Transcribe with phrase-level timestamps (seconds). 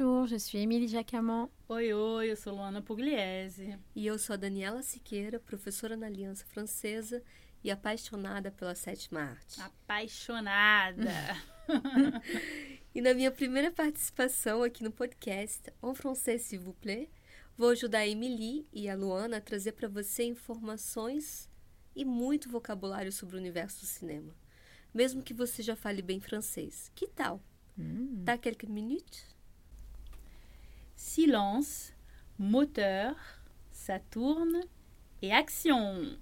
[0.00, 1.50] Bonjour, je suis Émilie Jacamant.
[1.68, 3.78] Oi, oi, eu sou Luana Pugliese.
[3.94, 7.22] E eu sou a Daniela Siqueira, professora na Aliança Francesa
[7.62, 9.60] e apaixonada pela sétima arte.
[9.60, 11.10] Apaixonada.
[12.94, 17.10] E na minha primeira participação aqui no podcast En Français S'il vous plaît,
[17.54, 21.46] vou ajudar a Emily e a Luana a trazer para você informações
[21.94, 24.34] e muito vocabulário sobre o universo do cinema.
[24.94, 26.90] Mesmo que você já fale bem francês.
[26.94, 27.42] Que tal?
[27.76, 29.39] Dá quelques minutes?
[31.02, 31.94] Silence,
[32.38, 33.16] moteur,
[33.70, 34.68] Saturne
[35.22, 36.18] e action.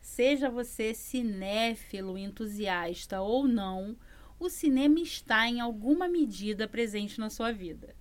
[0.00, 3.96] Seja você cinéfilo, entusiasta ou não,
[4.36, 7.94] o cinema está em alguma medida presente na sua vida.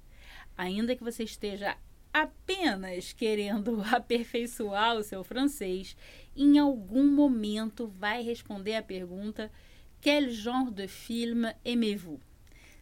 [0.57, 1.77] Ainda que você esteja
[2.11, 5.95] apenas querendo aperfeiçoar o seu francês,
[6.35, 9.51] em algum momento vai responder a pergunta:
[10.01, 12.19] Quel genre de film aimez-vous?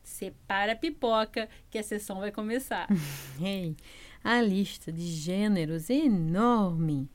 [0.03, 2.87] Separa a pipoca que a sessão vai começar.
[3.41, 3.75] Ei,
[4.23, 7.09] a lista de gêneros é enorme,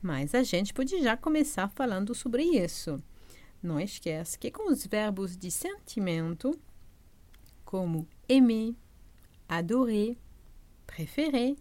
[0.00, 3.02] mas a gente pode já começar falando sobre isso.
[3.62, 6.58] Não esquece que com os verbos de sentimento,
[7.64, 8.74] como aimer,
[9.48, 10.16] adorer,
[10.86, 11.56] préférer,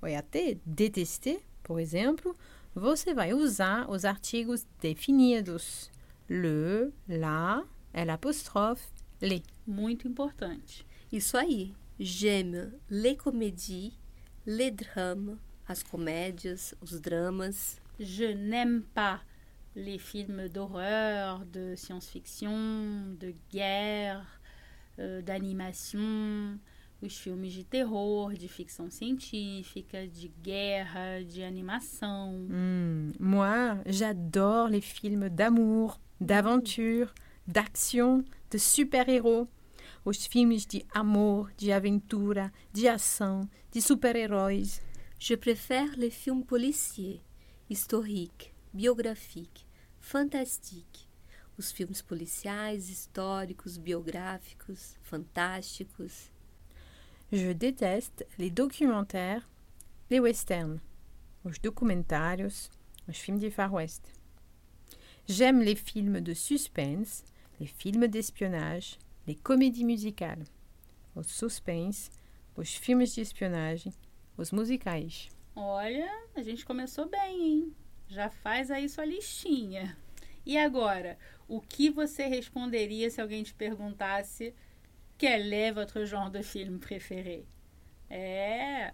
[0.00, 2.36] ou até détester, por exemplo,
[2.74, 5.90] você vai usar os artigos definidos.
[6.28, 8.88] Le, la, l'apostrophe,
[9.20, 9.42] les.
[9.66, 10.86] Muito importante.
[11.12, 11.74] Isso aí.
[12.00, 13.92] J'aime les comédies,
[14.46, 15.36] les drames,
[15.68, 17.80] as comédias, os dramas.
[18.00, 19.20] Je n'aime pas
[19.76, 24.24] les films d'horreur, de science-fiction, de guerre,
[24.98, 26.58] euh, d'animation,
[27.00, 32.46] os filmes de terror, de ficção científica, de guerra, de animação.
[32.48, 37.12] Hmm, Moi, j'adore les films d'amour, d'aventure,
[37.46, 39.48] d'action, de super-héros.
[40.04, 44.82] Os filmes de amor, de aventura, de ação, de super-heróis.
[45.18, 47.22] Je préfère les films policiers,
[47.70, 49.64] historiques, biographiques,
[50.00, 51.08] fantastiques.
[51.58, 56.30] Os filmes policiais, históricos, biográficos, fantásticos.
[57.30, 59.48] Je déteste les documentaires,
[60.10, 60.80] les westerns,
[61.44, 62.70] os documentários,
[63.08, 64.12] os filmes de faroeste.
[65.26, 67.24] J'aime les films de suspense,
[67.60, 70.50] les films d'espionnage, les comédies musicales,
[71.14, 72.10] os suspense,
[72.56, 73.92] os filmes de espionagem,
[74.36, 75.28] os musicais.
[75.54, 77.76] Olha, a gente começou bem, hein?
[78.08, 79.96] Já faz aí sua listinha.
[80.44, 84.54] E agora, o que você responderia se alguém te perguntasse
[85.16, 87.44] quel est votre genre de film préféré?
[88.10, 88.92] É.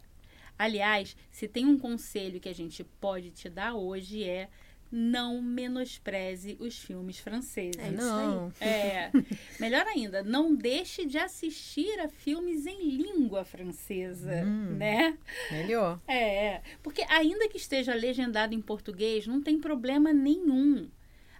[0.58, 4.50] Aliás, se tem um conselho que a gente pode te dar hoje é
[4.90, 7.78] não menospreze os filmes franceses.
[7.78, 9.10] É Não, É.
[9.60, 15.16] Melhor ainda, não deixe de assistir a filmes em língua francesa, né?
[15.50, 16.00] melhor.
[16.08, 20.88] É, porque ainda que esteja legendado em português, não tem problema nenhum.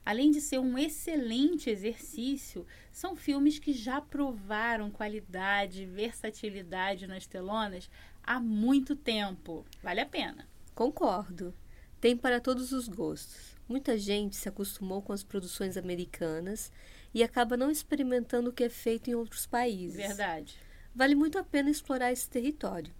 [0.05, 7.91] Além de ser um excelente exercício, são filmes que já provaram qualidade, versatilidade nas telonas
[8.23, 9.67] há muito tempo.
[9.83, 10.49] Vale a pena.
[10.75, 11.55] Concordo.
[12.01, 13.57] Tem para todos os gostos.
[13.69, 16.73] Muita gente se acostumou com as produções americanas
[17.13, 19.97] e acaba não experimentando o que é feito em outros países.
[19.97, 20.57] Verdade.
[20.95, 22.93] Vale muito a pena explorar esse território.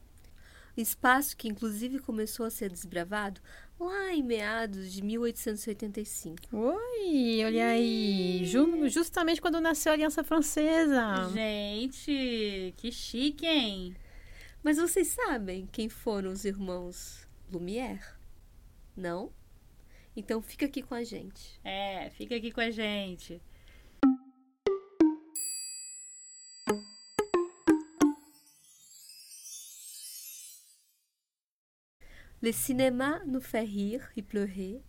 [0.77, 3.41] Espaço que inclusive começou a ser desbravado
[3.81, 6.37] lá em meados de 1885.
[6.57, 8.45] Oi, olha aí.
[8.45, 11.31] Ju- justamente quando nasceu a Aliança Francesa.
[11.35, 13.97] Gente, que chique, hein?
[14.63, 18.18] Mas vocês sabem quem foram os irmãos Lumière?
[18.99, 19.33] Não?
[20.17, 21.61] Então fica aqui com a gente.
[21.63, 23.41] É, fica aqui com a gente.
[32.43, 34.83] Le cinéma nous fait rire et pleurer.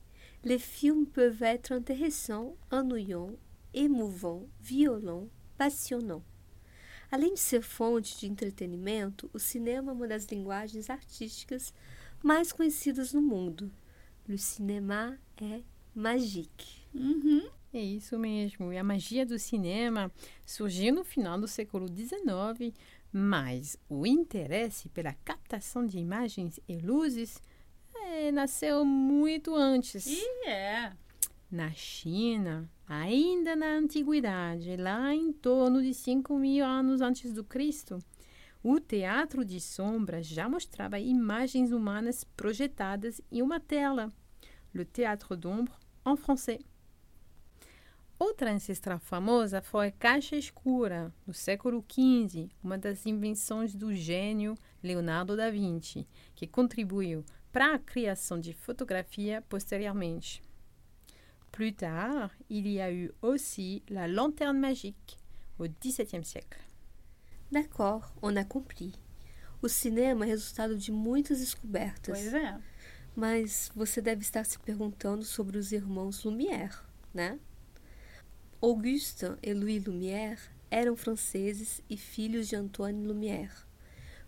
[0.44, 3.38] Les films peuvent être intéressants, ennuyants,
[3.76, 6.24] émouvants, violents, passionnants.
[7.12, 11.72] Além de ser fonte de entretenimento, o cinema é uma das linguagens artísticas
[12.24, 13.72] mais conhecidas no mundo.
[14.30, 15.64] Le cinéma est
[15.96, 16.88] magique.
[16.94, 17.50] Uhum.
[17.74, 18.72] É isso mesmo.
[18.72, 20.12] E a magia do cinema
[20.46, 22.72] surgiu no final do século XIX,
[23.12, 27.42] mas o interesse pela captação de imagens e luzes
[27.96, 30.06] eh, nasceu muito antes.
[30.06, 30.94] E é.
[31.50, 37.98] Na China, ainda na antiguidade, lá em torno de 5 mil anos antes do Cristo,
[38.64, 44.12] o teatro de sombras já mostrava imagens humanas projetadas em uma tela.
[44.74, 45.74] Le théâtre d'ombre
[46.06, 46.60] en français.
[48.20, 54.56] Outra ancestral famosa foi a caixa escura, no século XV, uma das invenções do gênio
[54.84, 56.06] Leonardo da Vinci,
[56.36, 60.44] que contribuiu para a criação de fotografia posteriormente.
[61.50, 65.18] Plus tard, il y a eu aussi la lanterne magique
[65.58, 66.69] au XVIIe siècle.
[67.52, 68.94] D'accord, on a compris.
[69.62, 72.20] O cinema é resultado de muitas descobertas.
[72.20, 72.58] Pois é.
[73.16, 76.78] Mas você deve estar se perguntando sobre os irmãos Lumière,
[77.14, 77.40] né?
[78.62, 83.66] Auguste e Louis Lumière eram franceses e filhos de Antoine Lumière,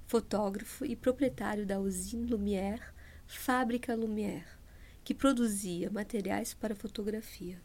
[0.07, 2.81] fotógrafo e proprietário da usine Lumière,
[3.27, 4.57] Fábrica Lumière,
[5.03, 7.61] que produzia materiais para fotografia.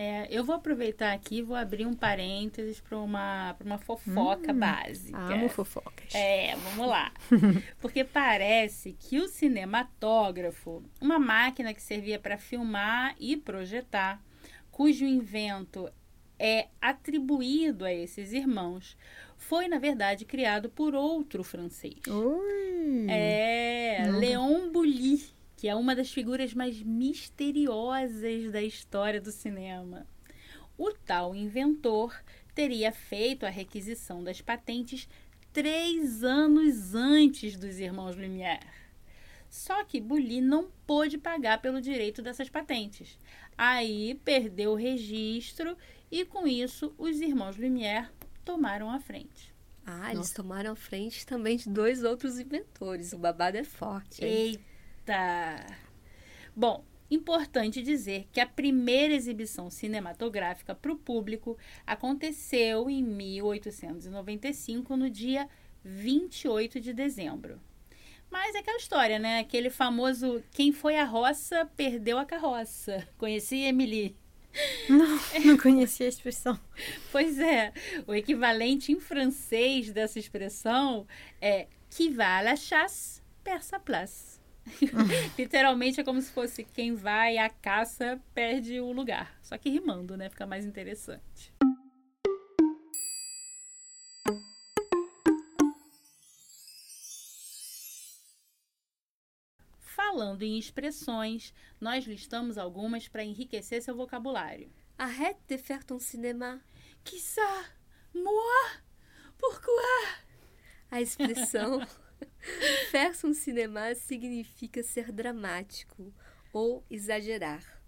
[0.00, 4.52] É, eu vou aproveitar aqui e vou abrir um parênteses para uma, pra uma fofoca
[4.52, 5.18] básica.
[5.18, 6.14] Amo fofocas.
[6.14, 7.10] É, vamos lá.
[7.80, 14.22] Porque parece que o cinematógrafo, uma máquina que servia para filmar e projetar,
[14.70, 15.90] cujo invento
[16.38, 18.96] é atribuído a esses irmãos,
[19.36, 21.98] foi na verdade criado por outro francês.
[22.06, 23.06] Ui!
[23.10, 24.18] É, Uhum.
[24.20, 25.20] Léon Bully,
[25.58, 30.06] que é uma das figuras mais misteriosas da história do cinema.
[30.78, 32.14] O tal inventor
[32.54, 35.08] teria feito a requisição das patentes
[35.52, 38.64] três anos antes dos irmãos Lumière.
[39.50, 43.18] Só que Bully não pôde pagar pelo direito dessas patentes.
[43.56, 45.76] Aí perdeu o registro
[46.08, 48.08] e, com isso, os irmãos Lumière
[48.44, 49.52] tomaram a frente.
[49.84, 50.34] Ah, eles Nossa.
[50.36, 53.12] tomaram a frente também de dois outros inventores.
[53.12, 54.24] O babado é forte.
[54.24, 54.30] hein?
[54.30, 54.77] Eita!
[56.54, 61.56] Bom, importante dizer que a primeira exibição cinematográfica para o público
[61.86, 65.48] aconteceu em 1895, no dia
[65.84, 67.60] 28 de dezembro.
[68.30, 69.38] Mas é aquela história, né?
[69.38, 73.08] Aquele famoso quem foi à roça perdeu a carroça.
[73.16, 74.14] Conheci Emily.
[75.44, 76.58] Não conhecia a expressão.
[77.10, 77.72] Pois é,
[78.06, 81.06] o equivalente em francês dessa expressão
[81.40, 84.37] é qui va à la chasse perd sa place.
[85.38, 89.38] Literalmente é como se fosse quem vai à caça perde o lugar.
[89.42, 90.28] Só que rimando, né?
[90.28, 91.52] Fica mais interessante.
[99.78, 104.70] Falando em expressões, nós listamos algumas para enriquecer seu vocabulário.
[104.96, 106.60] Arrête de faire ton cinéma.
[107.04, 107.66] Qui ça?
[108.14, 108.82] Moi?
[109.38, 110.08] Pourquoi?
[110.90, 111.86] A expressão
[112.90, 116.12] faire son cinéma significa ser dramático
[116.52, 117.78] ou exagerar.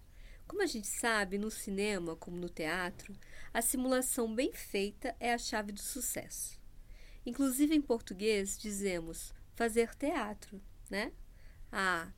[0.47, 3.15] Como a gente sabe, no cinema, como no teatro,
[3.55, 6.61] a simulação bem feita é a chave do sucesso.
[7.25, 10.61] Inclusive em português dizemos fazer teatro,
[10.91, 11.13] né?
[11.71, 12.09] Ah,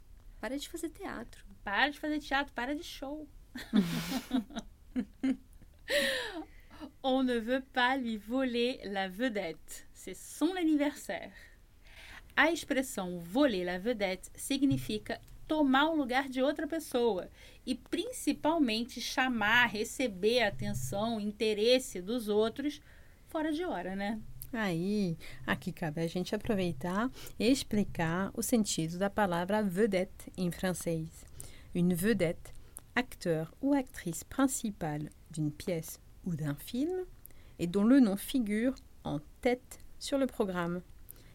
[0.40, 1.44] para de fazer teatro.
[1.62, 3.28] Para de fazer teatro, para de show.
[7.02, 9.86] On ne veut pas lui voler la vedette.
[9.92, 11.32] C'est son anniversaire.
[12.36, 17.28] A expressão voler la vedette significa tomar o lugar de outra pessoa
[17.66, 22.80] e principalmente chamar, receber a atenção, interesse dos outros
[23.28, 24.20] fora de hora, né?
[24.52, 31.24] Aí, aqui cabe a gente aproveitar e explicar o sentido da palavra vedette em francês.
[31.74, 32.52] Une vedette,
[32.94, 37.06] acteur ou actrice principale d'une pièce ou d'un film
[37.58, 38.74] et dont le nom figure
[39.04, 40.82] en tête sur le programme.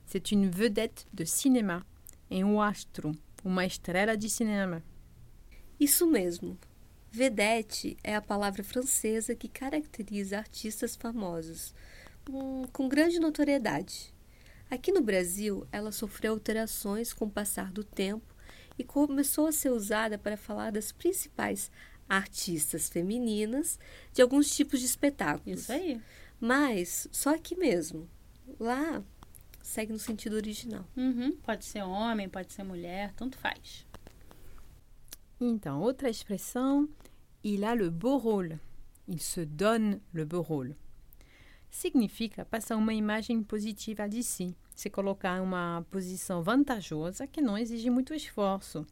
[0.08, 1.86] C'est une vedette de cinéma,
[2.32, 3.12] é um astro,
[3.44, 4.82] uma estrela de cinema.
[5.78, 6.58] Isso mesmo.
[7.12, 11.76] Vedette é a palavra francesa que caracteriza artistas famosos,
[12.30, 14.14] hum, com grande notoriedade.
[14.72, 18.34] Aqui no Brasil, ela sofreu alterações com o passar do tempo
[18.80, 21.70] e começou a ser usada para falar das principais
[22.08, 23.78] artistas femininas
[24.14, 25.64] de alguns tipos de espetáculos.
[25.64, 26.02] Isso aí.
[26.40, 28.10] Mas só aqui mesmo.
[28.58, 29.04] Lá
[29.68, 30.86] segue no sentido original.
[30.96, 31.36] Uhum.
[31.44, 33.86] Pode ser homem, pode ser mulher, tanto faz.
[35.40, 36.90] Então, outra expressão,
[37.44, 38.60] il a le beau rôle.
[39.08, 40.76] Il se donne le beau rôle.
[41.70, 47.58] Significa passar uma imagem positiva de si, se colocar em uma posição vantajosa que não
[47.58, 48.88] exige muito esforço.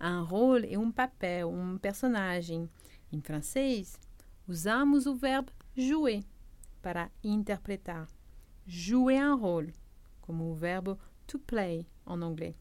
[0.00, 2.70] Un rôle é um papel, um personagem.
[3.12, 4.00] Em francês,
[4.48, 6.24] usamos o verbo jouer
[6.80, 8.08] para interpretar.
[8.66, 9.72] Jouer un rôle,
[10.30, 10.96] como o verbo
[11.26, 12.54] to play en anglais.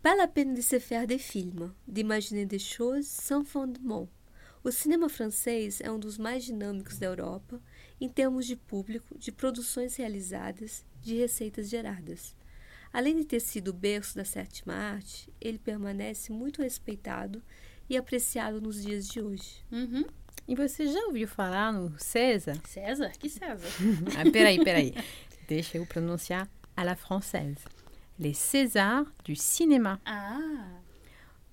[0.00, 4.08] Pas la peine de se faire des films, d'imaginer des choses sans fondement.
[4.62, 7.60] O cinema francês é um dos mais dinâmicos da Europa
[8.00, 12.36] em termos de público, de produções realizadas, de receitas geradas.
[12.92, 17.42] Além de ter sido o berço da sétima arte, ele permanece muito respeitado
[17.88, 19.64] e apreciado nos dias de hoje.
[19.70, 20.04] Uhum.
[20.46, 22.56] E você já ouviu falar no César?
[22.66, 23.12] César?
[23.18, 23.68] Que César?
[24.18, 24.94] ah, peraí, peraí.
[25.46, 27.64] Deixa eu pronunciar à la française.
[28.18, 30.00] Les Césars du cinéma.
[30.04, 30.80] Ah,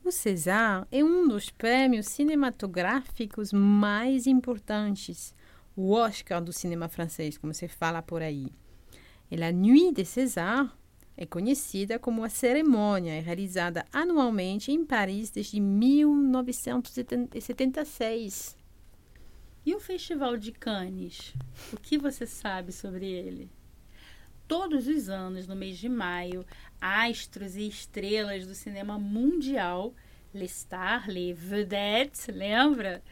[0.04, 5.36] O César é um dos prêmios cinematográficos mais importantes,
[5.76, 8.48] o Oscar do cinema francês, como se fala por aí.
[9.30, 10.70] E a Nuit des Césars
[11.22, 18.58] é conhecida como a cerimônia é realizada anualmente em Paris desde 1976.
[19.66, 21.34] e o Festival de Cannes?
[21.74, 23.52] O que você sabe sobre ele?
[24.48, 26.46] Todos os anos, no mês de maio,
[26.80, 29.94] astros e estrelas do cinema mundial,
[30.34, 33.04] les stars, les vedettes, lembra?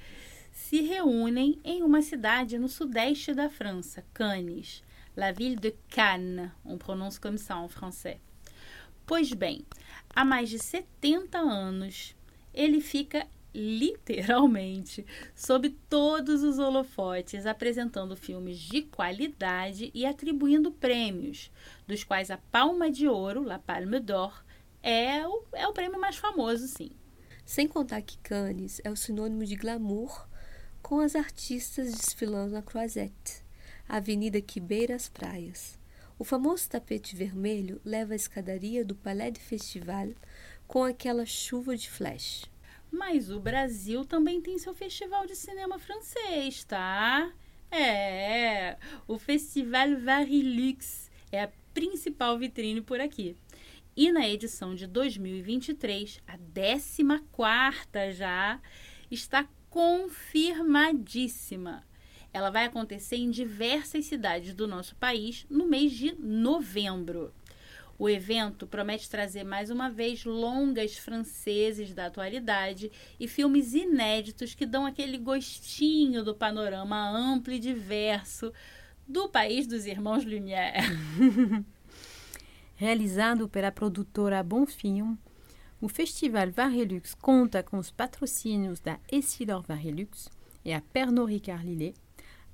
[0.53, 4.81] Se reúnem em uma cidade no sudeste da França, Cannes,
[5.17, 8.21] la ville de Cannes, on prononce comme ça en français.
[9.05, 9.65] Pois bem,
[10.15, 12.15] há mais de 70 anos,
[12.53, 15.03] ele fica literalmente
[15.35, 21.51] sob todos os holofotes, apresentando filmes de qualidade e atribuindo prêmios,
[21.87, 24.45] dos quais a Palma de Ouro, La Palme d'Or,
[24.83, 26.91] é o, é o prêmio mais famoso, sim.
[27.43, 30.27] Sem contar que Cannes é o sinônimo de glamour,
[30.83, 33.46] com as artistas desfilando na Croisette,
[33.87, 35.77] avenida que beira as praias.
[36.19, 40.09] O famoso tapete vermelho leva a escadaria do Palais de Festival
[40.67, 42.45] com aquela chuva de flash.
[42.91, 47.31] Mas o Brasil também tem seu festival de cinema francês, tá?
[47.69, 48.77] É,
[49.07, 53.35] o Festival Varilux é a principal vitrine por aqui.
[53.95, 58.59] E na edição de 2023, a 14 já,
[59.09, 61.86] está confirmadíssima.
[62.37, 67.33] Ela vai acontecer em diversas cidades do nosso país no mês de novembro.
[67.97, 74.67] O evento promete trazer mais uma vez longas franceses da atualidade e filmes inéditos que
[74.67, 78.53] dão aquele gostinho do panorama amplo e diverso
[79.07, 80.77] do país dos irmãos Lumière.
[82.75, 85.15] Realizado pela produtora Bonfilm,
[85.81, 90.29] o Festival Varilux conta com os patrocínios da Essilor Varilux
[90.63, 91.95] e a Pernod Ricard Lillet,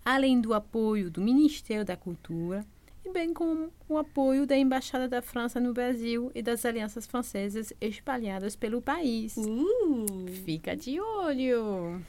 [0.06, 2.66] além do apoio do Ministério da Cultura
[3.06, 7.74] e bem como o apoio da Embaixada da França no Brasil e das alianças francesas
[7.80, 9.36] espalhadas pelo país.
[9.38, 10.28] Uh!
[10.46, 12.02] Fica de olho!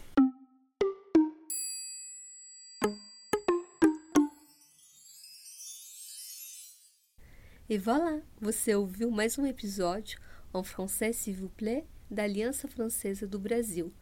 [7.68, 10.20] E voilà, você ouviu mais um episódio
[10.54, 13.92] en français s'il vous plaît da Aliança Francesa do Brasil,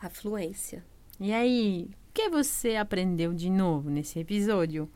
[0.00, 0.84] a Fluência.
[1.20, 4.90] E aí, que você aprendeu de novo nesse episódio?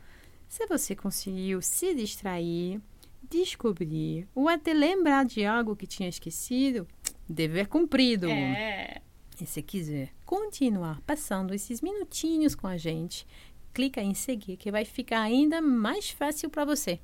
[0.48, 2.80] Se você conseguiu se distrair,
[3.28, 6.86] descobrir ou até lembrar de algo que tinha esquecido,
[7.28, 8.28] dever cumprido.
[8.28, 9.00] É.
[9.40, 13.26] E se quiser continuar passando esses minutinhos com a gente,
[13.72, 17.00] clica em seguir que vai ficar ainda mais fácil para você.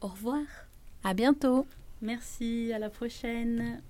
[0.00, 0.68] Au revoir!
[1.02, 1.66] À bientôt!
[2.00, 3.82] Merci, à la prochaine.